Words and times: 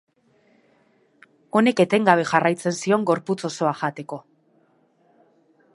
Honek 1.59 1.81
etengabe 1.83 2.25
jarraitzen 2.31 2.77
zion 2.85 3.07
gorputz 3.11 3.39
osoa 3.53 3.75
jateko. 3.83 4.21